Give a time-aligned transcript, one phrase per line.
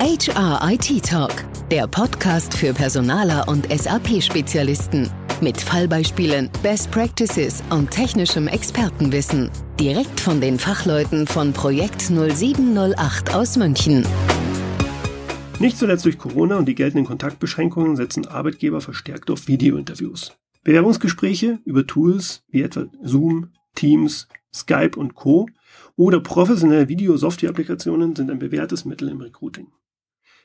[0.00, 5.10] HR IT Talk, der Podcast für Personaler und SAP-Spezialisten.
[5.40, 9.50] Mit Fallbeispielen, Best Practices und technischem Expertenwissen.
[9.80, 14.06] Direkt von den Fachleuten von Projekt 0708 aus München.
[15.58, 20.32] Nicht zuletzt durch Corona und die geltenden Kontaktbeschränkungen setzen Arbeitgeber verstärkt auf Videointerviews.
[20.62, 25.48] Bewerbungsgespräche über Tools wie etwa Zoom, Teams, Skype und Co.
[25.96, 29.66] oder professionelle Video-Software-Applikationen sind ein bewährtes Mittel im Recruiting.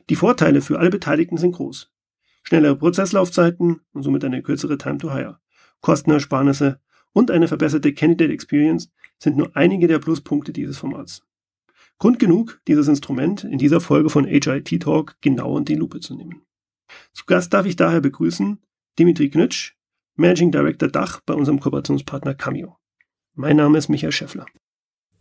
[0.09, 1.91] Die Vorteile für alle Beteiligten sind groß.
[2.43, 5.39] Schnellere Prozesslaufzeiten und somit eine kürzere Time to Hire,
[5.82, 6.79] Kostenersparnisse
[7.14, 11.23] und eine verbesserte Candidate Experience sind nur einige der Pluspunkte dieses Formats.
[12.00, 16.15] Grund genug, dieses Instrument in dieser Folge von HIT Talk genau in die Lupe zu
[16.15, 16.42] nehmen.
[17.14, 18.61] Zu Gast darf ich daher begrüßen
[19.00, 19.73] Dimitri Knitsch,
[20.15, 22.78] Managing Director Dach bei unserem Kooperationspartner Cameo.
[23.36, 24.45] Mein Name ist Michael Schäffler.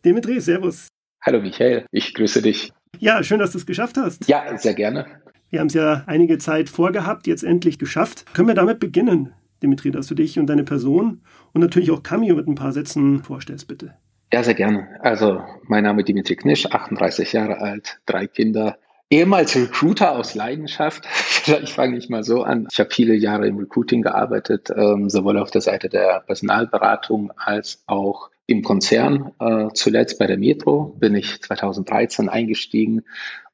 [0.05, 0.89] Dimitri, Servus.
[1.25, 2.73] Hallo Michael, ich grüße dich.
[2.99, 4.27] Ja, schön, dass du es geschafft hast.
[4.27, 5.07] Ja, sehr gerne.
[5.51, 8.27] Wir haben es ja einige Zeit vorgehabt, jetzt endlich geschafft.
[8.35, 11.21] Können wir damit beginnen, Dimitri, dass du dich und deine Person
[11.53, 13.95] und natürlich auch Cameo mit ein paar Sätzen vorstellst, bitte?
[14.33, 14.89] Ja, sehr gerne.
[14.99, 21.07] Also, mein Name ist Dimitri Knisch, 38 Jahre alt, drei Kinder, ehemals Recruiter aus Leidenschaft.
[21.07, 22.67] Vielleicht fange ich mal so an.
[22.73, 27.85] Ich habe viele Jahre im Recruiting gearbeitet, ähm, sowohl auf der Seite der Personalberatung als
[27.87, 29.33] auch im Konzern.
[29.39, 33.05] Äh, zuletzt bei der Metro bin ich 2013 eingestiegen,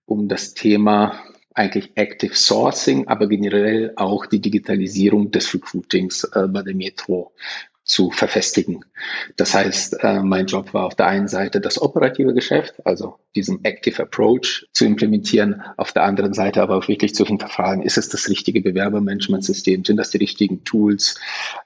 [0.06, 1.20] um das Thema
[1.54, 7.32] eigentlich Active Sourcing, aber generell auch die Digitalisierung des Recruitings äh, bei der Metro
[7.88, 8.84] zu verfestigen.
[9.36, 13.64] Das heißt, äh, mein Job war auf der einen Seite das operative Geschäft, also diesen
[13.64, 18.10] Active Approach zu implementieren, auf der anderen Seite aber auch wirklich zu hinterfragen, ist es
[18.10, 21.18] das richtige Bewerbermanagementsystem, sind das die richtigen Tools,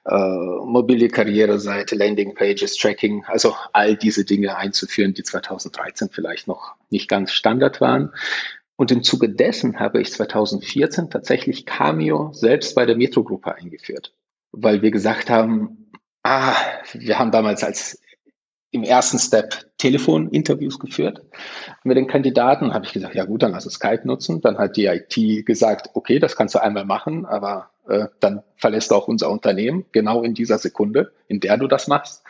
[0.04, 6.76] äh, mobile Karriereseite, Landing Pages, Tracking, also all diese Dinge einzuführen, die 2013 vielleicht noch
[6.88, 8.12] nicht ganz Standard waren.
[8.76, 14.14] Und im Zuge dessen habe ich 2014 tatsächlich Cameo selbst bei der Metro-Gruppe eingeführt,
[14.52, 15.81] weil wir gesagt haben,
[16.22, 16.54] Ah,
[16.92, 18.00] wir haben damals als
[18.70, 21.20] im ersten Step Telefoninterviews geführt
[21.84, 22.72] mit den Kandidaten.
[22.72, 24.40] Habe ich gesagt, ja gut, dann lass es Skype nutzen.
[24.40, 28.90] Dann hat die IT gesagt, okay, das kannst du einmal machen, aber äh, dann verlässt
[28.90, 32.22] du auch unser Unternehmen, genau in dieser Sekunde, in der du das machst.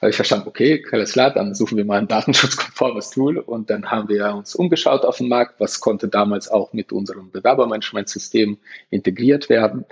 [0.00, 3.90] Habe ich verstanden, okay, alles klar, dann suchen wir mal ein datenschutzkonformes Tool und dann
[3.90, 8.58] haben wir uns umgeschaut auf den Markt, was konnte damals auch mit unserem Bewerbermanagementsystem
[8.90, 9.84] integriert werden,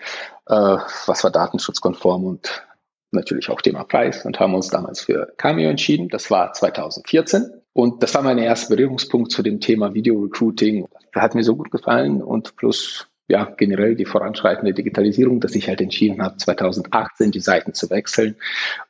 [0.46, 2.64] äh, was war datenschutzkonform und
[3.12, 6.08] natürlich auch Thema Preis und haben uns damals für Cameo entschieden.
[6.08, 7.50] Das war 2014.
[7.72, 10.86] Und das war mein erster Berührungspunkt zu dem Thema Video Recruiting.
[11.14, 15.80] Hat mir so gut gefallen und plus ja, generell die voranschreitende Digitalisierung, dass ich halt
[15.80, 18.36] entschieden habe, 2018 die Seiten zu wechseln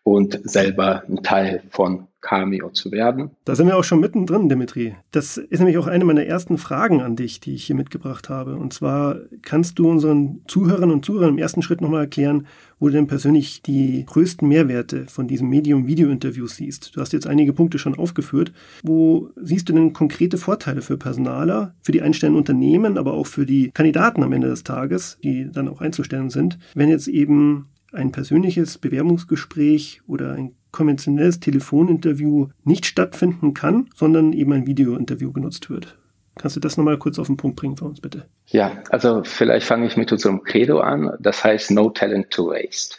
[0.03, 3.31] und selber ein Teil von Cameo zu werden.
[3.44, 4.94] Da sind wir auch schon mittendrin, Dimitri.
[5.10, 8.56] Das ist nämlich auch eine meiner ersten Fragen an dich, die ich hier mitgebracht habe.
[8.56, 12.47] Und zwar kannst du unseren Zuhörern und Zuhörern im ersten Schritt nochmal erklären,
[12.78, 16.97] wo du denn persönlich die größten Mehrwerte von diesem Medium-Video-Interview siehst.
[16.97, 18.53] Du hast jetzt einige Punkte schon aufgeführt.
[18.82, 23.47] Wo siehst du denn konkrete Vorteile für Personaler, für die einstellenden Unternehmen, aber auch für
[23.47, 28.12] die Kandidaten am Ende des Tages, die dann auch einzustellen sind, wenn jetzt eben ein
[28.12, 35.98] persönliches Bewerbungsgespräch oder ein konventionelles Telefoninterview nicht stattfinden kann, sondern eben ein Videointerview genutzt wird.
[36.36, 38.25] Kannst du das nochmal kurz auf den Punkt bringen für uns, bitte?
[38.47, 41.12] Ja, also vielleicht fange ich mit unserem Credo an.
[41.20, 42.97] Das heißt No Talent to Waste.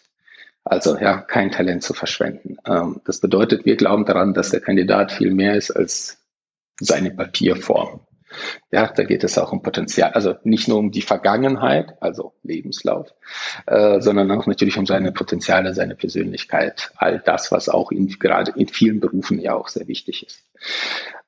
[0.63, 2.57] Also ja, kein Talent zu verschwenden.
[2.65, 6.19] Ähm, das bedeutet, wir glauben daran, dass der Kandidat viel mehr ist als
[6.79, 7.99] seine Papierform.
[8.71, 13.13] Ja, da geht es auch um Potenzial, also nicht nur um die Vergangenheit, also Lebenslauf,
[13.67, 18.53] äh, sondern auch natürlich um seine Potenziale, seine Persönlichkeit, all das, was auch in, gerade
[18.55, 20.43] in vielen Berufen ja auch sehr wichtig ist.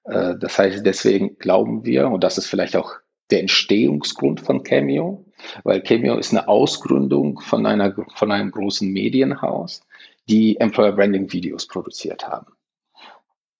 [0.06, 2.94] Äh, das heißt, deswegen glauben wir, und das ist vielleicht auch
[3.32, 5.26] der Entstehungsgrund von Cameo,
[5.64, 9.82] weil Cameo ist eine Ausgründung von einer, von einem großen Medienhaus,
[10.30, 12.48] die Employer Branding Videos produziert haben.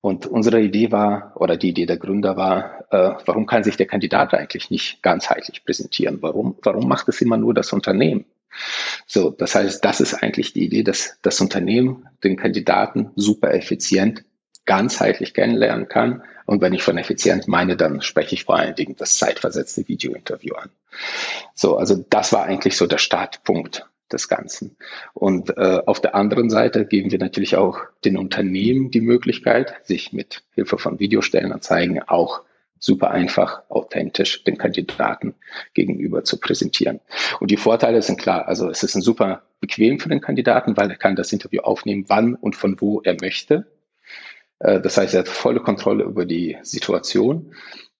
[0.06, 3.88] Und unsere Idee war, oder die Idee der Gründer war, äh, warum kann sich der
[3.88, 6.22] Kandidat eigentlich nicht ganzheitlich präsentieren?
[6.22, 8.26] Warum, warum macht es immer nur das Unternehmen?
[9.08, 14.24] So, das heißt, das ist eigentlich die Idee, dass das Unternehmen den Kandidaten super effizient
[14.66, 16.22] ganzheitlich kennenlernen kann.
[16.46, 20.54] Und wenn ich von effizient meine, dann spreche ich vor allen Dingen das zeitversetzte Videointerview
[20.54, 20.70] an.
[21.56, 24.78] So, also das war eigentlich so der Startpunkt des Ganzen.
[25.14, 30.14] Und äh, auf der anderen Seite geben wir natürlich auch den Unternehmen die Möglichkeit, sich
[30.14, 32.42] mit Hilfe von Videostellenanzeigen auch
[32.80, 35.34] super einfach, authentisch den Kandidaten
[35.74, 37.00] gegenüber zu präsentieren.
[37.40, 38.48] Und die Vorteile sind klar.
[38.48, 42.06] Also es ist ein super bequem für den Kandidaten, weil er kann das Interview aufnehmen,
[42.08, 43.66] wann und von wo er möchte.
[44.60, 47.54] Äh, das heißt, er hat volle Kontrolle über die Situation.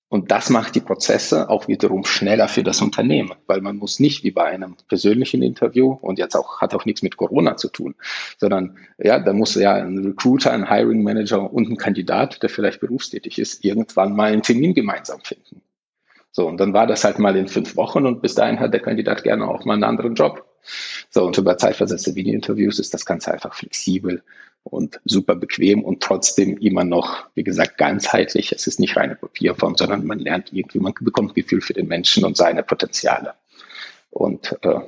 [0.08, 4.24] Und das macht die Prozesse auch wiederum schneller für das Unternehmen, weil man muss nicht
[4.24, 7.96] wie bei einem persönlichen Interview und jetzt auch hat auch nichts mit Corona zu tun,
[8.38, 12.82] sondern ja, da muss ja ein Recruiter, ein Hiring Manager und ein Kandidat, der vielleicht
[12.82, 15.62] berufstätig ist, irgendwann mal einen Termin gemeinsam finden.
[16.32, 18.82] So, und dann war das halt mal in fünf Wochen und bis dahin hat der
[18.82, 20.46] Kandidat gerne auch mal einen anderen Job.
[21.10, 24.24] So, und über zeitversetzte Video-Interviews ist das Ganze einfach flexibel
[24.64, 28.52] und super bequem und trotzdem immer noch, wie gesagt, ganzheitlich.
[28.52, 31.88] Es ist nicht reine Papierform, sondern man lernt irgendwie, man bekommt ein Gefühl für den
[31.88, 33.34] Menschen und seine Potenziale.
[34.10, 34.80] Und äh,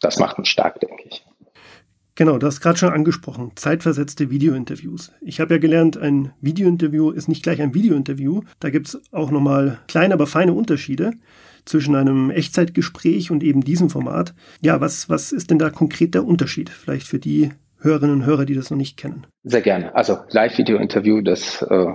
[0.00, 1.24] das macht uns stark, denke ich.
[2.14, 5.12] Genau, du hast gerade schon angesprochen, zeitversetzte Videointerviews.
[5.20, 8.42] Ich habe ja gelernt, ein Videointerview ist nicht gleich ein Videointerview.
[8.58, 11.12] Da gibt es auch nochmal kleine, aber feine Unterschiede
[11.68, 14.34] zwischen einem Echtzeitgespräch und eben diesem Format.
[14.60, 16.70] Ja, was, was ist denn da konkret der Unterschied?
[16.70, 17.50] Vielleicht für die
[17.80, 19.26] Hörerinnen und Hörer, die das noch nicht kennen.
[19.44, 19.94] Sehr gerne.
[19.94, 21.86] Also Live-Video-Interview, das äh,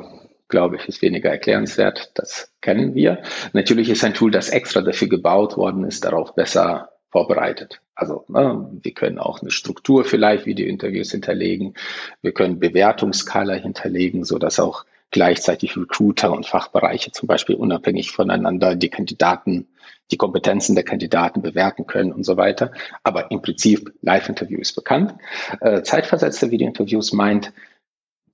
[0.48, 2.12] glaube ich, ist weniger erklärenswert.
[2.16, 3.24] Das kennen wir.
[3.54, 7.82] Natürlich ist ein Tool, das extra dafür gebaut worden ist, darauf besser vorbereitet.
[7.96, 11.76] Also ne, wir können auch eine Struktur für Live-Video-Interviews hinterlegen.
[12.22, 18.76] Wir können Bewertungskala hinterlegen, so dass auch gleichzeitig Recruiter und Fachbereiche zum Beispiel unabhängig voneinander
[18.76, 19.68] die Kandidaten,
[20.12, 22.74] die Kompetenzen der Kandidaten bewerten können und so weiter.
[23.04, 25.14] Aber im Prinzip Live-Interview ist bekannt.
[25.62, 27.54] Äh, zeitversetzte Video-Interviews meint,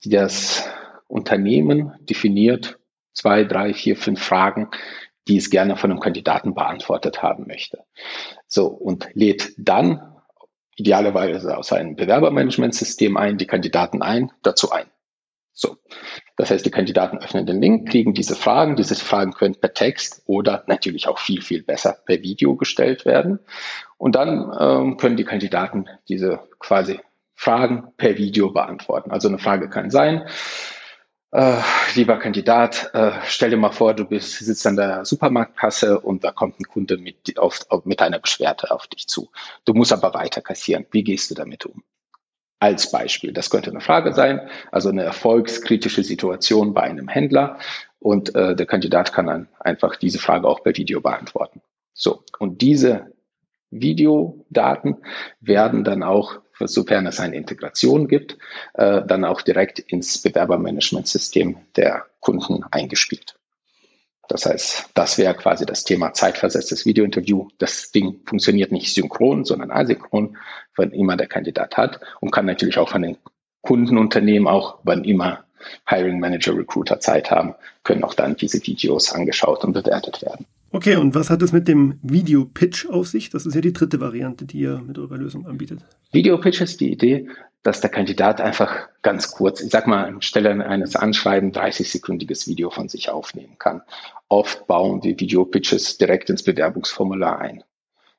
[0.03, 0.67] das
[1.07, 2.79] Unternehmen definiert
[3.13, 4.69] zwei, drei, vier, fünf Fragen,
[5.27, 7.83] die es gerne von einem Kandidaten beantwortet haben möchte.
[8.47, 10.15] So, und lädt dann
[10.77, 14.85] idealerweise aus einem Bewerbermanagementsystem ein, die Kandidaten ein, dazu ein.
[15.59, 15.75] So.
[16.37, 18.77] Das heißt, die Kandidaten öffnen den Link, kriegen diese Fragen.
[18.77, 23.39] Diese Fragen können per Text oder natürlich auch viel, viel besser per Video gestellt werden.
[23.97, 27.01] Und dann ähm, können die Kandidaten diese quasi
[27.35, 29.11] Fragen per Video beantworten.
[29.11, 30.25] Also eine Frage kann sein,
[31.31, 31.57] äh,
[31.93, 36.31] lieber Kandidat, äh, stell dir mal vor, du bist, sitzt an der Supermarktkasse und da
[36.31, 39.29] kommt ein Kunde mit, auf, mit einer Beschwerde auf dich zu.
[39.65, 40.85] Du musst aber weiter kassieren.
[40.91, 41.83] Wie gehst du damit um?
[42.59, 43.31] Als Beispiel.
[43.31, 44.41] Das könnte eine Frage sein,
[44.71, 47.57] also eine erfolgskritische Situation bei einem Händler
[47.99, 51.61] und äh, der Kandidat kann dann einfach diese Frage auch per Video beantworten.
[51.93, 53.13] So, und diese
[53.71, 54.97] Videodaten
[55.41, 58.37] werden dann auch, sofern es eine Integration gibt,
[58.73, 63.38] äh, dann auch direkt ins Bewerbermanagementsystem der Kunden eingespielt.
[64.29, 67.47] Das heißt, das wäre quasi das Thema zeitversetztes Videointerview.
[67.57, 70.37] Das Ding funktioniert nicht synchron, sondern asynchron,
[70.75, 73.17] wann immer der Kandidat hat und kann natürlich auch von den
[73.61, 75.45] Kundenunternehmen auch, wann immer
[75.87, 80.45] Hiring Manager, Recruiter Zeit haben, können auch dann diese Videos angeschaut und bewertet werden.
[80.71, 83.31] Okay, und was hat es mit dem Video-Pitch auf sich?
[83.31, 85.79] Das ist ja die dritte Variante, die ihr mit eurer Lösung anbietet.
[86.11, 87.27] Video-Pitch ist die Idee,
[87.63, 92.87] dass der Kandidat einfach ganz kurz, ich sag mal, anstelle eines Anschreiben 30-sekündiges Video von
[92.87, 93.81] sich aufnehmen kann.
[94.27, 97.63] Oft bauen wir Video-Pitches direkt ins Bewerbungsformular ein.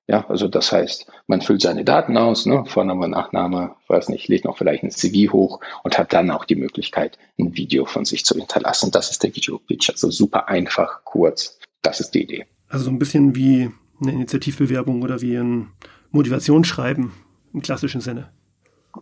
[0.07, 4.45] Ja, also das heißt, man füllt seine Daten aus, ne, Vorname, Nachname, weiß nicht, legt
[4.45, 8.25] noch vielleicht ein CV hoch und hat dann auch die Möglichkeit, ein Video von sich
[8.25, 8.91] zu hinterlassen.
[8.91, 11.61] Das ist der Video-Pitch, also super einfach, kurz.
[11.83, 12.47] Das ist die Idee.
[12.69, 13.71] Also so ein bisschen wie
[14.03, 15.69] eine Initiativbewerbung oder wie ein
[16.11, 17.13] Motivationsschreiben
[17.53, 18.31] im klassischen Sinne.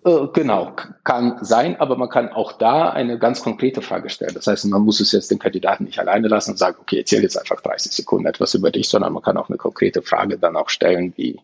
[0.05, 0.73] Äh, genau,
[1.05, 4.35] kann sein, aber man kann auch da eine ganz konkrete Frage stellen.
[4.35, 7.23] Das heißt, man muss es jetzt den Kandidaten nicht alleine lassen und sagen, okay, erzähl
[7.23, 10.57] jetzt einfach 30 Sekunden etwas über dich, sondern man kann auch eine konkrete Frage dann
[10.57, 11.41] auch stellen, wie,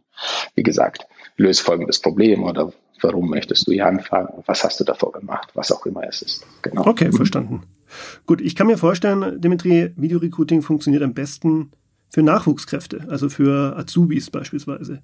[0.54, 5.12] wie gesagt, löse folgendes Problem oder warum möchtest du hier anfangen, was hast du davor
[5.12, 6.46] gemacht, was auch immer es ist.
[6.62, 6.86] Genau.
[6.86, 7.62] Okay, verstanden.
[8.26, 11.70] Gut, ich kann mir vorstellen, Dimitri, Videorecruiting funktioniert am besten
[12.14, 15.00] für Nachwuchskräfte, also für Azubis beispielsweise.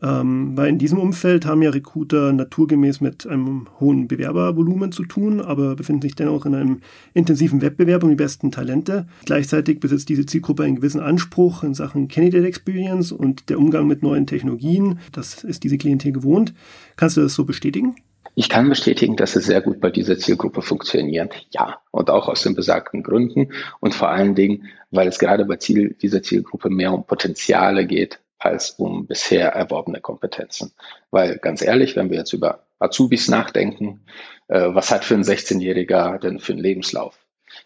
[0.00, 5.40] Ähm, weil in diesem Umfeld haben ja Recruiter naturgemäß mit einem hohen Bewerbervolumen zu tun,
[5.40, 6.80] aber befinden sich dennoch in einem
[7.14, 9.08] intensiven Wettbewerb um die besten Talente.
[9.24, 14.04] Gleichzeitig besitzt diese Zielgruppe einen gewissen Anspruch in Sachen Candidate Experience und der Umgang mit
[14.04, 15.00] neuen Technologien.
[15.10, 16.54] Das ist diese Klientel gewohnt.
[16.94, 17.96] Kannst du das so bestätigen?
[18.34, 21.46] Ich kann bestätigen, dass es sehr gut bei dieser Zielgruppe funktioniert.
[21.50, 25.56] Ja, und auch aus den besagten Gründen und vor allen Dingen, weil es gerade bei
[25.56, 30.72] Ziel, dieser Zielgruppe mehr um Potenziale geht als um bisher erworbene Kompetenzen.
[31.10, 34.00] Weil ganz ehrlich, wenn wir jetzt über Azubis nachdenken,
[34.48, 37.18] äh, was hat für ein 16-Jähriger denn für einen Lebenslauf?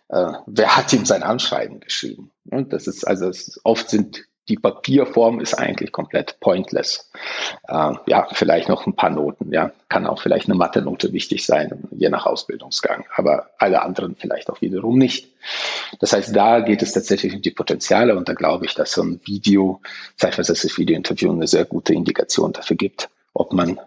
[0.09, 2.31] Äh, wer hat ihm sein Anschreiben geschrieben?
[2.51, 7.11] Und das ist also es, oft sind die Papierform ist eigentlich komplett pointless.
[7.69, 9.73] Äh, ja, vielleicht noch ein paar Noten, ja.
[9.89, 14.61] Kann auch vielleicht eine Mathe-Note wichtig sein, je nach Ausbildungsgang, aber alle anderen vielleicht auch
[14.61, 15.29] wiederum nicht.
[16.01, 19.03] Das heißt, da geht es tatsächlich um die Potenziale und da glaube ich, dass so
[19.03, 19.81] ein Video,
[20.17, 23.81] zeitversetztes Video-Interview eine sehr gute Indikation dafür gibt, ob man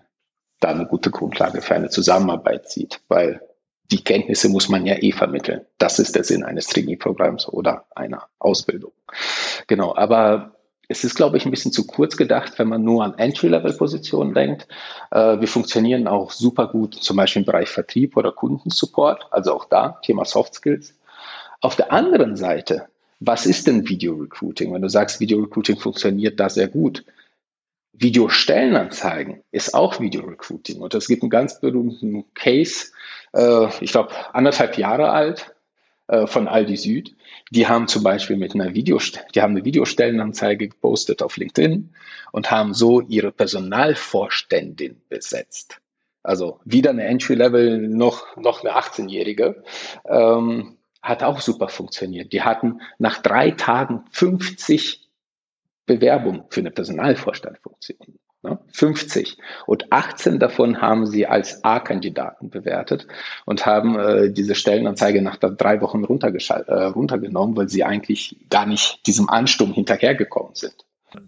[0.60, 3.42] da eine gute Grundlage für eine Zusammenarbeit sieht, weil
[3.92, 5.62] die Kenntnisse muss man ja eh vermitteln.
[5.78, 8.92] Das ist der Sinn eines Trainee-Programms oder einer Ausbildung.
[9.68, 10.56] Genau, aber
[10.88, 14.68] es ist, glaube ich, ein bisschen zu kurz gedacht, wenn man nur an Entry-Level-Positionen denkt.
[15.12, 19.66] Äh, wir funktionieren auch super gut, zum Beispiel im Bereich Vertrieb oder Kundensupport, also auch
[19.66, 20.96] da Thema Soft Skills.
[21.62, 22.88] Auf der anderen Seite,
[23.20, 24.74] was ist denn Video Recruiting?
[24.74, 27.04] Wenn du sagst, Video Recruiting funktioniert da sehr gut,
[28.00, 30.80] Videostellenanzeigen ist auch Video Recruiting.
[30.80, 32.88] Und es gibt einen ganz berühmten Case,
[33.34, 35.54] äh, ich glaube anderthalb Jahre alt,
[36.08, 37.16] äh, von Aldi Süd.
[37.52, 39.00] Die haben zum Beispiel mit einer Video,
[39.36, 41.94] die haben eine Videostellenanzeige gepostet auf LinkedIn
[42.32, 45.82] und haben so ihre Personalvorständin besetzt.
[46.24, 49.64] Also wieder eine Entry-Level, noch, noch eine 18-Jährige.
[50.06, 52.34] Ähm, hat auch super funktioniert.
[52.34, 55.09] Die hatten nach drei Tagen 50
[55.90, 57.98] Bewerbungen für eine Personalvorstandfunktion.
[58.72, 59.38] 50.
[59.38, 59.44] Ne?
[59.66, 63.06] Und 18 davon haben sie als A-Kandidaten bewertet
[63.46, 69.06] und haben äh, diese Stellenanzeige nach drei Wochen äh, runtergenommen, weil sie eigentlich gar nicht
[69.08, 70.76] diesem Ansturm hinterhergekommen sind.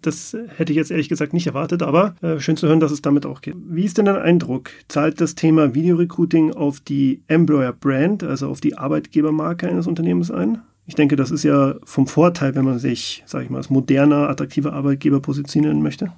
[0.00, 3.02] Das hätte ich jetzt ehrlich gesagt nicht erwartet, aber äh, schön zu hören, dass es
[3.02, 3.56] damit auch geht.
[3.58, 4.70] Wie ist denn dein Eindruck?
[4.88, 10.62] Zahlt das Thema Videorecruiting auf die Employer Brand, also auf die Arbeitgebermarke eines Unternehmens ein?
[10.86, 14.28] Ich denke, das ist ja vom Vorteil, wenn man sich, sage ich mal, als moderner,
[14.28, 16.12] attraktiver Arbeitgeber positionieren möchte.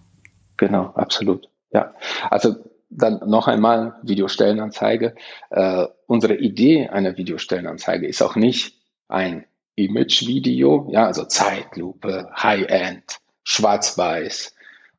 [0.57, 1.49] Genau, absolut.
[1.71, 1.95] Ja,
[2.31, 2.55] also
[2.89, 5.15] dann noch einmal Videostellenanzeige.
[5.51, 8.79] Äh, unsere Idee einer Videostellenanzeige ist auch nicht
[9.09, 9.45] ein
[9.77, 14.55] Image-Video, ja, also Zeitlupe, High-End, Schwarz-Weiß,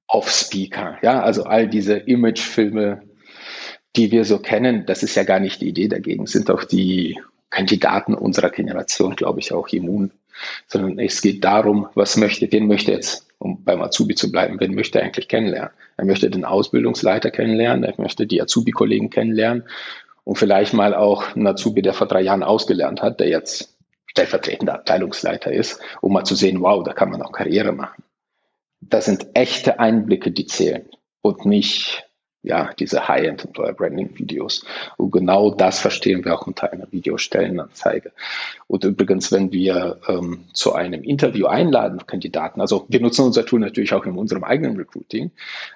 [0.08, 3.04] Off-Speaker, ja, also all diese Image-Filme,
[3.96, 7.18] die wir so kennen, das ist ja gar nicht die Idee dagegen, sind auch die
[7.56, 10.12] Kandidaten unserer Generation, glaube ich, auch immun,
[10.68, 14.76] sondern es geht darum, was möchte, wen möchte jetzt um beim Azubi zu bleiben, wen
[14.76, 15.72] möchte er eigentlich kennenlernen?
[15.96, 19.64] Er möchte den Ausbildungsleiter kennenlernen, er möchte die Azubi-Kollegen kennenlernen
[20.26, 24.74] und vielleicht mal auch einen Azubi, der vor drei Jahren ausgelernt hat, der jetzt stellvertretender
[24.74, 28.04] Abteilungsleiter ist, um mal zu sehen, wow, da kann man auch Karriere machen.
[28.82, 30.90] Das sind echte Einblicke, die zählen
[31.22, 32.05] und nicht
[32.46, 34.66] ja, diese High-End Employer Branding Videos.
[34.98, 38.12] Und genau das verstehen wir auch unter einer Videostellenanzeige.
[38.68, 43.60] Und übrigens, wenn wir ähm, zu einem Interview einladen, Kandidaten, also wir nutzen unser Tool
[43.60, 45.32] natürlich auch in unserem eigenen Recruiting,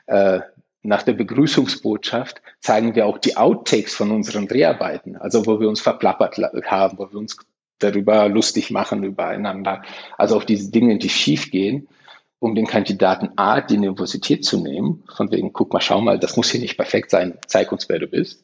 [0.07, 0.41] äh,
[0.81, 5.81] nach der Begrüßungsbotschaft zeigen wir auch die Outtakes von unseren Dreharbeiten, also wo wir uns
[5.81, 7.37] verplappert haben, wo wir uns
[7.79, 9.81] darüber lustig machen übereinander,
[10.17, 11.89] also auch diese Dinge, die schief gehen
[12.39, 16.37] um den Kandidaten A die Nervosität zu nehmen, von wegen, guck mal, schau mal, das
[16.37, 18.43] muss hier nicht perfekt sein, zeig uns, wer du bist.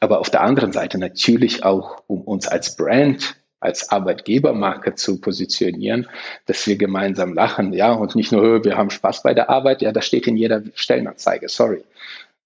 [0.00, 6.06] Aber auf der anderen Seite natürlich auch, um uns als Brand, als Arbeitgebermarke zu positionieren,
[6.46, 9.90] dass wir gemeinsam lachen, ja, und nicht nur, wir haben Spaß bei der Arbeit, ja,
[9.90, 11.82] das steht in jeder Stellenanzeige, sorry.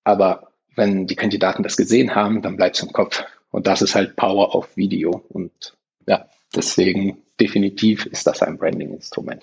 [0.04, 3.25] Aber wenn die Kandidaten das gesehen haben, dann bleibt es im Kopf.
[3.50, 5.25] Und das ist halt Power of Video.
[5.28, 5.75] Und
[6.07, 9.42] ja, deswegen definitiv ist das ein Branding-Instrument.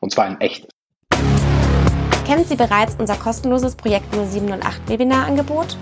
[0.00, 0.73] Und zwar ein echtes.
[2.26, 5.76] Kennen Sie bereits unser kostenloses Projekt 07 und 8 Webinar-Angebot?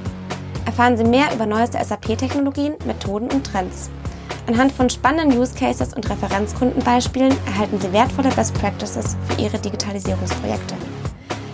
[0.67, 3.91] Erfahren Sie mehr über neueste SAP-Technologien, Methoden und Trends.
[4.49, 10.75] Anhand von spannenden Use Cases und Referenzkundenbeispielen erhalten Sie wertvolle Best Practices für Ihre Digitalisierungsprojekte.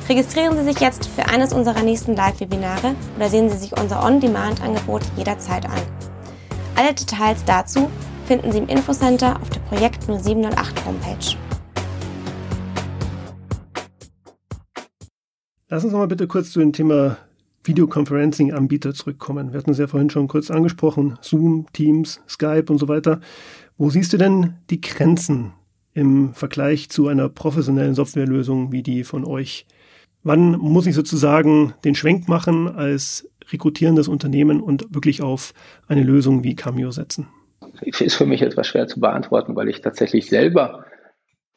[0.09, 5.03] Registrieren Sie sich jetzt für eines unserer nächsten Live-Webinare oder sehen Sie sich unser On-Demand-Angebot
[5.19, 5.83] jederzeit an.
[6.77, 7.91] Alle Details dazu
[8.27, 11.48] finden Sie im Infocenter auf der Projekt 0708 Homepage.
[15.71, 17.19] Lass uns noch mal bitte kurz zu dem Thema
[17.65, 19.53] Videoconferencing-Anbieter zurückkommen.
[19.53, 23.21] Wir hatten es ja vorhin schon kurz angesprochen, Zoom, Teams, Skype und so weiter.
[23.77, 25.53] Wo siehst du denn die Grenzen
[25.93, 29.67] im Vergleich zu einer professionellen Softwarelösung wie die von euch?
[30.23, 35.53] Wann muss ich sozusagen den Schwenk machen als rekrutierendes Unternehmen und wirklich auf
[35.87, 37.29] eine Lösung wie Cameo setzen?
[37.83, 40.87] Ist für mich etwas schwer zu beantworten, weil ich tatsächlich selber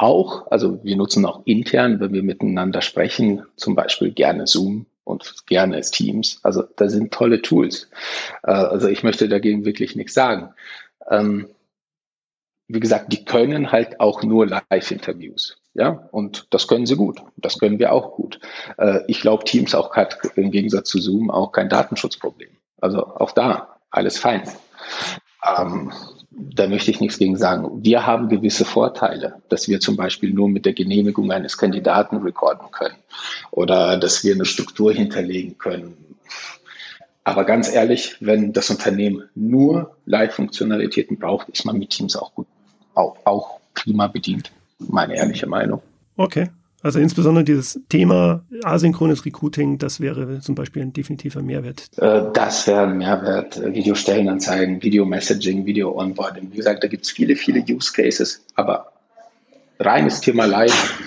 [0.02, 5.46] auch, also wir nutzen auch intern, wenn wir miteinander sprechen, zum Beispiel gerne Zoom und
[5.48, 6.40] gerne Teams.
[6.44, 7.90] Also da sind tolle Tools.
[8.44, 10.54] Äh, also ich möchte dagegen wirklich nichts sagen.
[11.10, 11.50] Ähm,
[12.68, 15.58] wie gesagt, die können halt auch nur Live-Interviews.
[15.74, 17.22] Ja, und das können sie gut.
[17.38, 18.40] Das können wir auch gut.
[18.78, 22.50] Äh, ich glaube, Teams auch hat im Gegensatz zu Zoom auch kein Datenschutzproblem.
[22.80, 24.44] Also auch da alles fein.
[25.46, 25.92] Ähm,
[26.32, 27.84] da möchte ich nichts gegen sagen.
[27.84, 32.72] Wir haben gewisse Vorteile, dass wir zum Beispiel nur mit der Genehmigung eines Kandidaten recorden
[32.72, 32.96] können
[33.52, 35.98] oder dass wir eine Struktur hinterlegen können.
[37.24, 42.48] Aber ganz ehrlich, wenn das Unternehmen nur Live-Funktionalitäten braucht, ist man mit Teams auch gut,
[42.96, 44.12] auch, auch prima.
[44.80, 45.82] Meine ehrliche Meinung.
[46.18, 46.50] Okay.
[46.84, 51.88] Also insbesondere dieses Thema asynchrones Recruiting, das wäre zum Beispiel ein definitiver Mehrwert.
[51.98, 53.62] Äh, das wäre ein Mehrwert.
[53.62, 56.52] Videostellenanzeigen, Video-Messaging, Video-Onboarding.
[56.52, 58.92] Wie gesagt, da gibt es viele, viele Use Cases, aber
[59.80, 61.00] reines Thema Live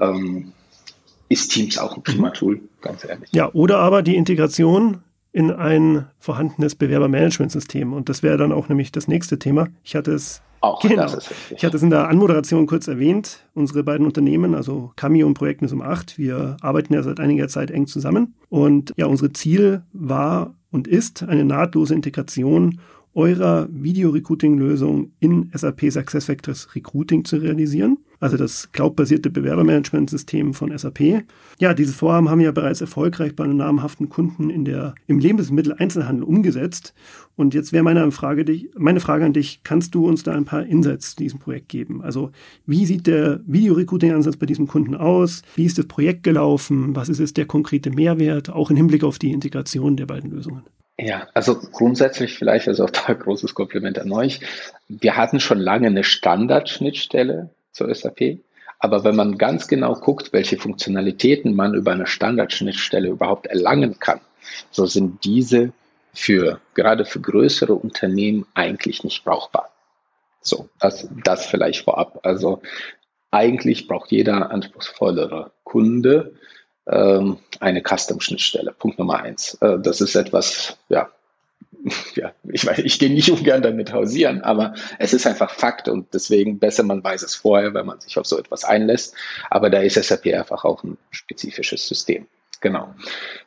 [0.00, 0.52] ähm,
[1.28, 3.28] ist Teams auch ein prima Tool, ganz ehrlich.
[3.32, 5.02] Ja, oder aber die Integration
[5.36, 7.92] in ein vorhandenes Bewerbermanagementsystem.
[7.92, 9.68] Und das wäre dann auch nämlich das nächste Thema.
[9.84, 11.14] Ich hatte es auch genau.
[11.54, 13.46] Ich hatte es in der Anmoderation kurz erwähnt.
[13.52, 17.70] Unsere beiden Unternehmen, also Cameo und Projekt um 8, wir arbeiten ja seit einiger Zeit
[17.70, 18.34] eng zusammen.
[18.48, 22.80] Und ja, unser Ziel war und ist eine nahtlose Integration
[23.12, 31.24] eurer Video-Recruiting-Lösung in SAP SuccessFactors Recruiting zu realisieren, also das cloud-basierte Bewerbermanagementsystem von SAP.
[31.58, 35.18] Ja, dieses Vorhaben haben wir ja bereits erfolgreich bei einem namhaften Kunden in der, im
[35.18, 36.94] Lebensmitteleinzelhandel umgesetzt.
[37.36, 38.44] Und jetzt wäre meine Frage,
[38.76, 42.02] meine Frage an dich, kannst du uns da ein paar Insights zu diesem Projekt geben?
[42.02, 42.30] Also
[42.64, 45.42] wie sieht der Video-Recruiting-Ansatz bei diesem Kunden aus?
[45.54, 46.96] Wie ist das Projekt gelaufen?
[46.96, 50.62] Was ist jetzt der konkrete Mehrwert, auch im Hinblick auf die Integration der beiden Lösungen?
[50.98, 54.40] Ja, also grundsätzlich vielleicht, also auch da großes Kompliment an euch.
[54.88, 58.38] Wir hatten schon lange eine Standardschnittstelle zur SAP,
[58.78, 64.20] aber wenn man ganz genau guckt, welche Funktionalitäten man über eine Standardschnittstelle überhaupt erlangen kann,
[64.70, 65.72] so sind diese
[66.12, 69.70] für gerade für größere Unternehmen eigentlich nicht brauchbar.
[70.40, 72.20] So, das, das vielleicht vorab.
[72.22, 72.62] Also
[73.30, 76.34] eigentlich braucht jeder anspruchsvollere Kunde
[76.86, 78.72] ähm, eine Custom-Schnittstelle.
[78.72, 79.54] Punkt Nummer eins.
[79.60, 81.10] Äh, das ist etwas, ja,
[82.14, 86.12] ja, ich weiß, ich gehe nicht ungern damit hausieren, aber es ist einfach Fakt und
[86.14, 89.14] deswegen besser man weiß es vorher, wenn man sich auf so etwas einlässt.
[89.50, 92.26] Aber da ist SAP einfach auch ein spezifisches System.
[92.60, 92.94] Genau.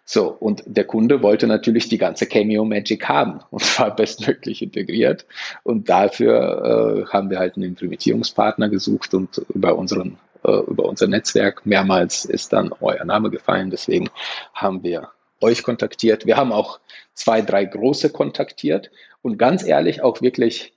[0.05, 5.25] So, und der Kunde wollte natürlich die ganze Cameo Magic haben und zwar bestmöglich integriert.
[5.63, 11.07] Und dafür äh, haben wir halt einen Implementierungspartner gesucht und über unseren äh, über unser
[11.07, 11.65] Netzwerk.
[11.65, 14.09] Mehrmals ist dann euer Name gefallen, deswegen
[14.53, 15.09] haben wir
[15.41, 16.25] euch kontaktiert.
[16.25, 16.79] Wir haben auch
[17.13, 18.91] zwei, drei große kontaktiert
[19.21, 20.73] und ganz ehrlich auch wirklich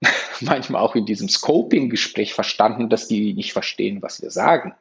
[0.40, 4.74] manchmal auch in diesem Scoping-Gespräch verstanden, dass die nicht verstehen, was wir sagen.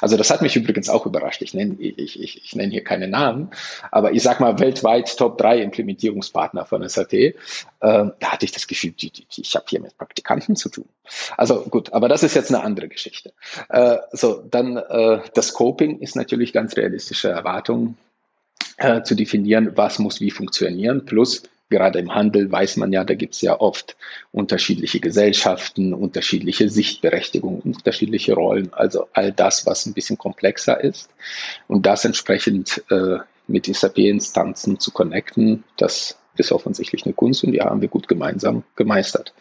[0.00, 1.42] Also das hat mich übrigens auch überrascht.
[1.42, 3.50] Ich nenne, ich, ich, ich nenne hier keine Namen,
[3.90, 7.12] aber ich sag mal weltweit Top 3 Implementierungspartner von SAP.
[7.12, 7.34] Ähm,
[7.80, 10.88] da hatte ich das Gefühl, die, die, ich habe hier mit Praktikanten zu tun.
[11.36, 13.32] Also gut, aber das ist jetzt eine andere Geschichte.
[13.68, 17.96] Äh, so, dann äh, das Scoping ist natürlich ganz realistische Erwartungen
[18.78, 23.14] äh, zu definieren, was muss wie funktionieren, plus gerade im Handel weiß man ja, da
[23.14, 23.96] gibt es ja oft
[24.32, 31.10] unterschiedliche Gesellschaften, unterschiedliche Sichtberechtigungen, unterschiedliche Rollen, also all das, was ein bisschen komplexer ist.
[31.66, 37.60] Und das entsprechend äh, mit SAP-Instanzen zu connecten, das ist offensichtlich eine Kunst und die
[37.60, 39.34] haben wir gut gemeinsam gemeistert.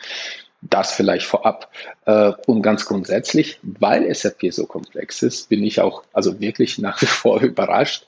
[0.62, 1.71] Das vielleicht vorab.
[2.06, 7.02] Äh, und ganz grundsätzlich, weil SAP so komplex ist, bin ich auch also wirklich nach
[7.02, 8.08] wie vor überrascht,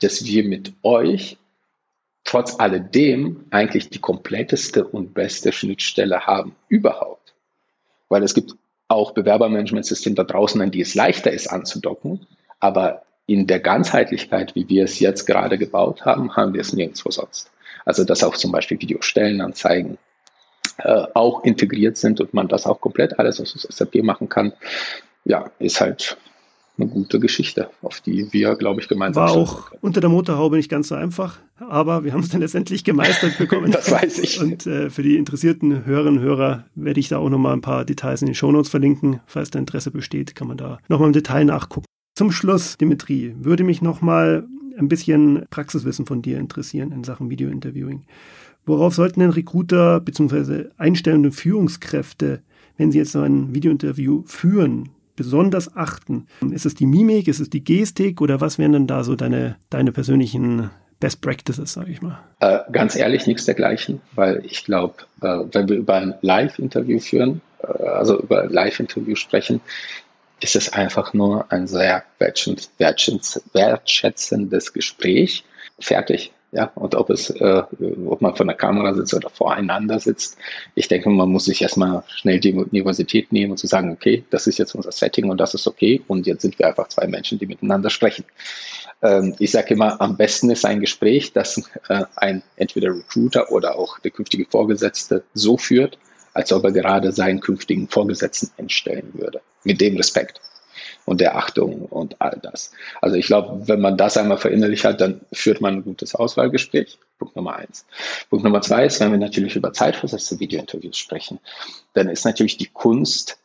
[0.00, 1.36] dass wir mit euch
[2.24, 7.34] trotz alledem eigentlich die kompletteste und beste Schnittstelle haben überhaupt.
[8.08, 8.54] Weil es gibt
[8.88, 12.26] auch Bewerbermanagementsysteme da draußen, an die es leichter ist anzudocken,
[12.58, 17.10] aber in der Ganzheitlichkeit, wie wir es jetzt gerade gebaut haben, haben wir es nirgendwo
[17.10, 17.50] sonst.
[17.84, 19.98] Also dass auch zum Beispiel Videostellenanzeigen
[20.78, 24.52] äh, auch integriert sind und man das auch komplett alles aus SAP machen kann,
[25.24, 26.16] ja, ist halt
[26.80, 30.68] eine gute Geschichte, auf die wir, glaube ich, gemeinsam War auch unter der Motorhaube nicht
[30.68, 33.70] ganz so einfach, aber wir haben es dann letztendlich gemeistert bekommen.
[33.72, 34.40] das weiß ich.
[34.40, 37.84] Und äh, für die interessierten Hörerinnen und Hörer werde ich da auch nochmal ein paar
[37.84, 39.20] Details in den Shownotes verlinken.
[39.26, 41.86] Falls da Interesse besteht, kann man da nochmal im Detail nachgucken.
[42.14, 44.46] Zum Schluss, Dimitri, würde mich nochmal
[44.78, 48.04] ein bisschen Praxiswissen von dir interessieren in Sachen Video-Interviewing.
[48.66, 50.66] Worauf sollten denn Recruiter bzw.
[50.76, 52.42] einstellende Führungskräfte,
[52.76, 54.90] wenn sie jetzt so ein Video-Interview führen,
[55.20, 56.26] besonders achten?
[56.50, 59.56] Ist es die Mimik, ist es die Gestik oder was wären denn da so deine,
[59.68, 62.20] deine persönlichen Best Practices, sage ich mal?
[62.40, 67.42] Äh, ganz ehrlich, nichts dergleichen, weil ich glaube, äh, wenn wir über ein Live-Interview führen,
[67.62, 69.60] äh, also über ein Live-Interview sprechen,
[70.40, 75.44] ist es einfach nur ein sehr wertschätzendes Gespräch.
[75.78, 76.32] Fertig.
[76.52, 77.62] Ja, und ob es, äh,
[78.06, 80.36] ob man von der Kamera sitzt oder voreinander sitzt.
[80.74, 84.48] Ich denke, man muss sich erstmal schnell die Universität nehmen und zu sagen, okay, das
[84.48, 86.02] ist jetzt unser Setting und das ist okay.
[86.08, 88.24] Und jetzt sind wir einfach zwei Menschen, die miteinander sprechen.
[89.00, 91.58] Ähm, ich sage immer, am besten ist ein Gespräch, das
[91.88, 95.98] äh, ein entweder Recruiter oder auch der künftige Vorgesetzte so führt,
[96.34, 99.40] als ob er gerade seinen künftigen Vorgesetzten entstellen würde.
[99.62, 100.40] Mit dem Respekt
[101.04, 102.72] und der Achtung und all das.
[103.00, 106.98] Also ich glaube, wenn man das einmal verinnerlicht hat, dann führt man ein gutes Auswahlgespräch.
[107.18, 107.84] Punkt Nummer eins.
[108.28, 111.38] Punkt Nummer zwei ist, wenn wir natürlich über zeitversetzte Videointerviews sprechen,
[111.94, 113.38] dann ist natürlich die Kunst,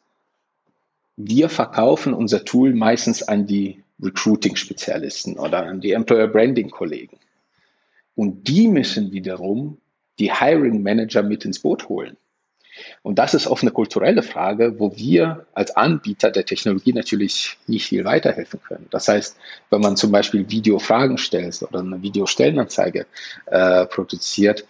[1.18, 7.18] wir verkaufen unser Tool meistens an die Recruiting-Spezialisten oder an die Employer Branding-Kollegen.
[8.16, 9.78] Und die müssen wiederum
[10.20, 12.18] die Hiring Manager mit ins Boot holen.
[13.04, 17.88] Und das ist oft eine kulturelle Frage, wo wir als Anbieter der Technologie natürlich nicht
[17.88, 18.88] viel weiterhelfen können.
[18.92, 19.38] Das heißt,
[19.70, 23.06] wenn man zum Beispiel Videofragen stellt oder eine Videostellenanzeige
[23.46, 24.66] äh, produziert,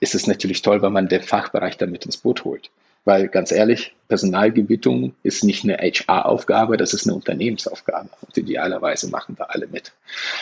[0.00, 2.70] ist es natürlich toll, wenn man den Fachbereich damit ins Boot holt.
[3.04, 8.08] Weil ganz ehrlich, Personalgebietung ist nicht eine HR-Aufgabe, das ist eine Unternehmensaufgabe.
[8.20, 9.92] Und idealerweise machen wir alle mit.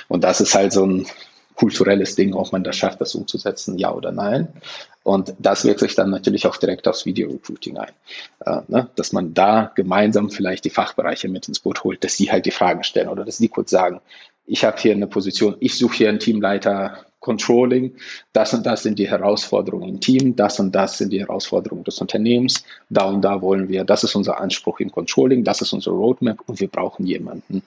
[0.09, 1.07] Und das ist halt so ein
[1.61, 4.49] kulturelles Ding, ob man das schafft, das umzusetzen, ja oder nein.
[5.03, 7.93] Und das wirkt sich dann natürlich auch direkt aufs Video-Recruiting ein.
[8.47, 8.89] Äh, ne?
[8.97, 12.51] Dass man da gemeinsam vielleicht die Fachbereiche mit ins Boot holt, dass sie halt die
[12.51, 14.01] Fragen stellen oder dass sie kurz sagen,
[14.47, 17.95] ich habe hier eine Position, ich suche hier einen Teamleiter Controlling,
[18.33, 21.99] das und das sind die Herausforderungen im Team, das und das sind die Herausforderungen des
[21.99, 25.95] Unternehmens, da und da wollen wir, das ist unser Anspruch im Controlling, das ist unsere
[25.95, 27.63] Roadmap und wir brauchen jemanden,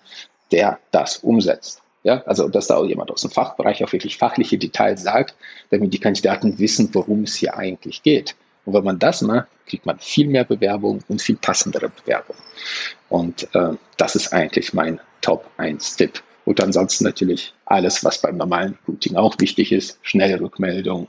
[0.52, 1.83] der das umsetzt.
[2.04, 5.36] Ja, also dass da auch jemand aus dem Fachbereich auch wirklich fachliche Details sagt,
[5.70, 8.36] damit die Kandidaten wissen, worum es hier eigentlich geht.
[8.66, 12.36] Und wenn man das macht, kriegt man viel mehr Bewerbung und viel passendere Bewerbung.
[13.10, 16.22] Und äh, das ist eigentlich mein Top 1 Tipp.
[16.46, 21.08] Und ansonsten natürlich alles, was beim normalen Routing auch wichtig ist, schnelle Rückmeldung,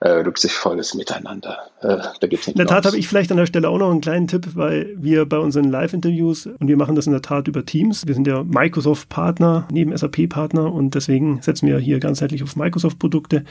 [0.00, 1.58] äh, rücksichtsvolles Miteinander.
[1.82, 3.90] Äh, da gibt's nicht in der Tat habe ich vielleicht an der Stelle auch noch
[3.90, 7.48] einen kleinen Tipp, weil wir bei unseren Live-Interviews, und wir machen das in der Tat
[7.48, 12.56] über Teams, wir sind ja Microsoft-Partner neben SAP-Partner und deswegen setzen wir hier ganzheitlich auf
[12.56, 13.44] Microsoft-Produkte.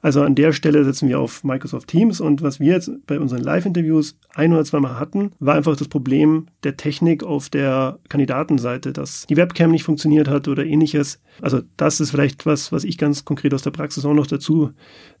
[0.00, 3.42] Also an der Stelle setzen wir auf Microsoft Teams und was wir jetzt bei unseren
[3.42, 9.26] Live-Interviews ein oder zweimal hatten, war einfach das Problem der Technik auf der Kandidatenseite, dass
[9.26, 11.20] die Webcam nicht funktioniert hat oder ähnliches.
[11.42, 14.70] Also das ist vielleicht was, was ich ganz konkret aus der Praxis auch noch dazu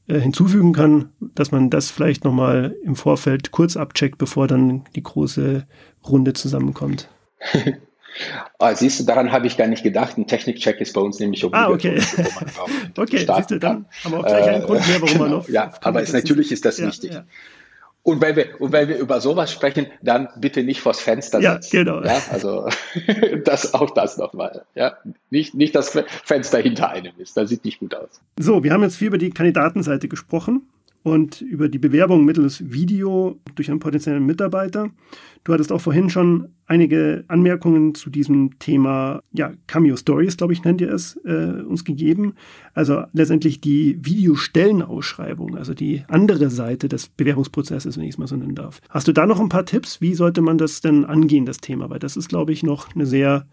[0.08, 5.02] äh, hinzufügen kann, dass man das vielleicht nochmal im Vorfeld kurz abcheckt, bevor dann die
[5.02, 5.66] große
[6.06, 7.08] Runde zusammenkommt.
[8.58, 10.18] Ah, siehst du, daran habe ich gar nicht gedacht.
[10.18, 12.04] Ein Technikcheck ist bei uns nämlich obligatorisch.
[12.16, 12.96] Ah, okay.
[12.96, 15.48] okay, siehst du, dann haben wir auch gleich einen Grund mehr, warum genau, man noch.
[15.48, 17.12] Ja, aber es, natürlich ist das ja, wichtig.
[17.12, 17.24] Ja.
[18.08, 21.52] Und wenn wir, und wenn wir über sowas sprechen, dann bitte nicht vors Fenster ja,
[21.56, 21.84] setzen.
[21.84, 22.02] Genau.
[22.02, 22.66] Ja, also
[23.44, 24.64] das, auch das nochmal.
[24.74, 24.96] Ja,
[25.28, 25.90] nicht, nicht das
[26.24, 27.36] Fenster hinter einem ist.
[27.36, 28.08] Das sieht nicht gut aus.
[28.38, 30.62] So, wir haben jetzt viel über die Kandidatenseite gesprochen
[31.08, 34.90] und über die Bewerbung mittels Video durch einen potenziellen Mitarbeiter.
[35.44, 40.64] Du hattest auch vorhin schon einige Anmerkungen zu diesem Thema, ja, Cameo Stories, glaube ich,
[40.64, 42.34] nennt ihr es, äh, uns gegeben.
[42.74, 48.36] Also letztendlich die Videostellenausschreibung, also die andere Seite des Bewerbungsprozesses, wenn ich es mal so
[48.36, 48.80] nennen darf.
[48.90, 50.00] Hast du da noch ein paar Tipps?
[50.00, 51.88] Wie sollte man das denn angehen, das Thema?
[51.88, 53.46] Weil das ist, glaube ich, noch eine sehr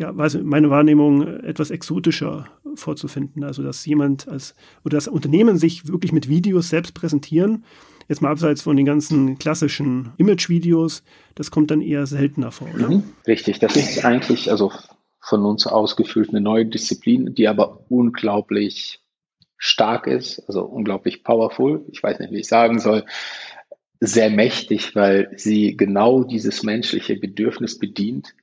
[0.00, 3.44] ja, weiß meine Wahrnehmung etwas exotischer vorzufinden.
[3.44, 7.64] Also, dass jemand als oder das Unternehmen sich wirklich mit Videos selbst präsentieren.
[8.08, 12.88] Jetzt mal abseits von den ganzen klassischen Image-Videos, das kommt dann eher seltener vor, oder?
[12.88, 14.72] Mhm, richtig, das ist eigentlich also
[15.20, 19.00] von uns ausgefüllt eine neue Disziplin, die aber unglaublich
[19.58, 21.84] stark ist, also unglaublich powerful.
[21.92, 23.04] Ich weiß nicht, wie ich sagen soll
[24.00, 28.34] sehr mächtig, weil sie genau dieses menschliche Bedürfnis bedient,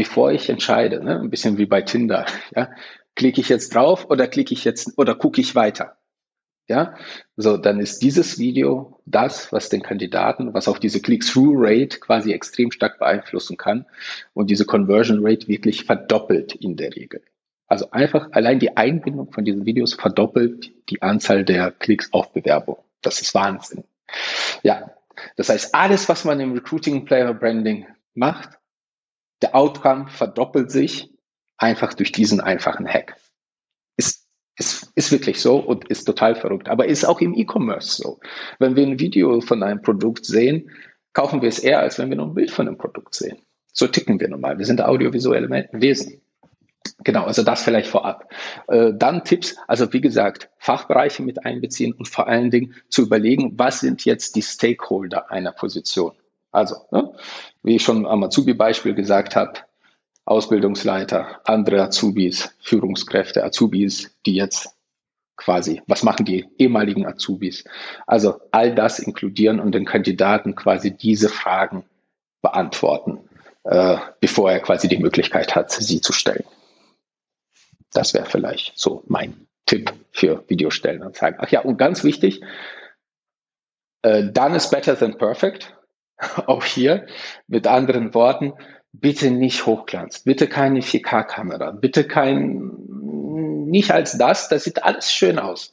[0.00, 2.24] bevor ich entscheide, ne, ein bisschen wie bei Tinder,
[2.56, 2.70] ja,
[3.16, 5.98] klicke ich jetzt drauf oder klicke ich jetzt oder gucke ich weiter?
[6.68, 6.94] Ja,
[7.36, 12.70] so dann ist dieses Video das, was den Kandidaten, was auch diese Click-Through-Rate quasi extrem
[12.70, 13.84] stark beeinflussen kann
[14.32, 17.20] und diese Conversion Rate wirklich verdoppelt in der Regel.
[17.66, 22.78] Also einfach allein die Einbindung von diesen Videos verdoppelt die Anzahl der Klicks auf Bewerbung.
[23.02, 23.84] Das ist Wahnsinn.
[24.62, 24.92] Ja,
[25.36, 28.59] das heißt, alles, was man im Recruiting Player Branding macht,
[29.42, 31.10] der Outcome verdoppelt sich
[31.56, 33.16] einfach durch diesen einfachen Hack.
[33.96, 34.26] Ist,
[34.56, 36.68] ist, ist wirklich so und ist total verrückt.
[36.68, 38.20] Aber ist auch im E-Commerce so.
[38.58, 40.70] Wenn wir ein Video von einem Produkt sehen,
[41.12, 43.38] kaufen wir es eher, als wenn wir nur ein Bild von einem Produkt sehen.
[43.72, 44.58] So ticken wir normal.
[44.58, 46.20] Wir sind audiovisuelle Wesen.
[47.04, 48.32] Genau, also das vielleicht vorab.
[48.68, 53.58] Äh, dann Tipps, also wie gesagt, Fachbereiche mit einbeziehen und vor allen Dingen zu überlegen,
[53.58, 56.12] was sind jetzt die Stakeholder einer Position.
[56.52, 57.14] Also, ne,
[57.62, 59.60] wie ich schon am Azubi-Beispiel gesagt habe,
[60.24, 64.76] Ausbildungsleiter, andere Azubis, Führungskräfte, Azubis, die jetzt
[65.36, 67.64] quasi, was machen die ehemaligen Azubis?
[68.06, 71.84] Also all das inkludieren und den Kandidaten quasi diese Fragen
[72.42, 73.18] beantworten,
[73.64, 76.44] äh, bevor er quasi die Möglichkeit hat, sie zu stellen.
[77.92, 81.40] Das wäre vielleicht so mein Tipp für Videostellenanzeigen.
[81.42, 82.40] Ach ja, und ganz wichtig,
[84.02, 85.74] äh, done is better than perfect.
[86.46, 87.06] auch hier
[87.46, 88.52] mit anderen Worten,
[88.92, 92.72] bitte nicht Hochglanz, bitte keine 4K-Kamera, bitte kein,
[93.66, 95.72] nicht als das, das sieht alles schön aus.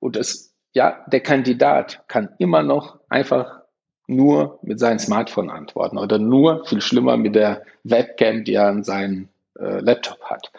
[0.00, 3.62] Und das, ja, der Kandidat kann immer noch einfach
[4.06, 8.84] nur mit seinem Smartphone antworten oder nur, viel schlimmer, mit der Webcam, die er an
[8.84, 10.50] seinem äh, Laptop hat.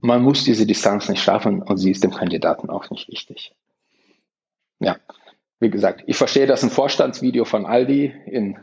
[0.00, 3.54] Man muss diese Distanz nicht schaffen und sie ist dem Kandidaten auch nicht wichtig.
[4.80, 4.96] Ja,
[5.62, 8.58] wie gesagt, ich verstehe, dass ein Vorstandsvideo von Aldi in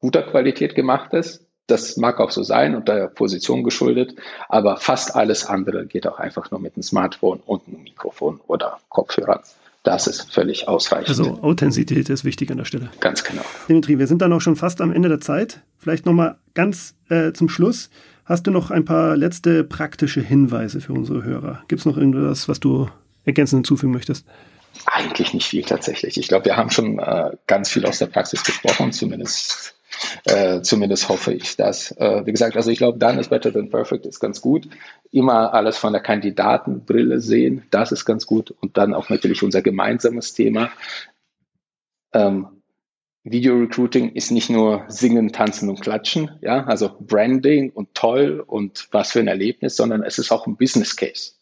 [0.00, 1.46] guter Qualität gemacht ist.
[1.66, 4.14] Das mag auch so sein und der Position geschuldet,
[4.48, 8.78] aber fast alles andere geht auch einfach nur mit einem Smartphone und einem Mikrofon oder
[8.88, 9.40] Kopfhörern.
[9.82, 11.10] Das ist völlig ausreichend.
[11.10, 12.88] Also Authentizität ist wichtig an der Stelle.
[13.00, 13.42] Ganz genau.
[13.68, 15.60] Dimitri, wir sind dann auch schon fast am Ende der Zeit.
[15.76, 17.90] Vielleicht nochmal ganz äh, zum Schluss.
[18.24, 21.62] Hast du noch ein paar letzte praktische Hinweise für unsere Hörer?
[21.68, 22.88] Gibt es noch irgendwas, was du
[23.24, 24.26] ergänzend hinzufügen möchtest?
[24.86, 26.18] Eigentlich nicht viel tatsächlich.
[26.18, 29.74] Ich glaube, wir haben schon äh, ganz viel aus der Praxis gesprochen, zumindest
[30.24, 31.92] äh, zumindest hoffe ich das.
[31.92, 34.68] Äh, wie gesagt, also ich glaube, Done is better than perfect ist ganz gut.
[35.10, 38.54] Immer alles von der Kandidatenbrille sehen, das ist ganz gut.
[38.60, 40.70] Und dann auch natürlich unser gemeinsames Thema.
[42.12, 42.48] Ähm,
[43.24, 48.88] Video Recruiting ist nicht nur singen, tanzen und klatschen, ja, also Branding und toll und
[48.90, 51.32] was für ein Erlebnis, sondern es ist auch ein Business Case.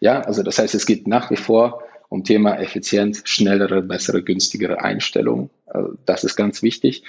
[0.00, 4.82] Ja, also das heißt, es geht nach wie vor um Thema Effizienz, schnellere, bessere, günstigere
[4.82, 5.50] Einstellungen.
[5.66, 7.04] Also das ist ganz wichtig.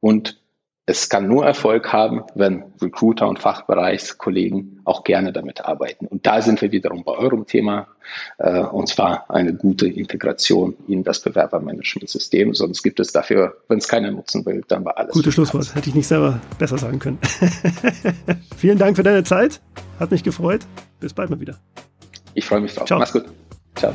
[0.00, 0.42] Und
[0.84, 6.06] es kann nur Erfolg haben, wenn Recruiter und Fachbereichskollegen auch gerne damit arbeiten.
[6.06, 7.86] Und da sind wir wiederum bei eurem Thema,
[8.38, 12.52] äh, und zwar eine gute Integration in das Bewerbermanagementsystem.
[12.54, 15.12] Sonst gibt es dafür, wenn es keiner nutzen will, dann war alles.
[15.12, 15.72] Gutes Schlusswort.
[15.72, 17.18] Hätte ich nicht selber besser sagen können.
[18.56, 19.60] Vielen Dank für deine Zeit.
[20.00, 20.62] Hat mich gefreut.
[20.98, 21.58] Bis bald mal wieder.
[22.34, 22.86] Ich freue mich drauf.
[22.86, 22.98] Ciao.
[22.98, 23.26] Mach's gut.
[23.76, 23.94] Ciao.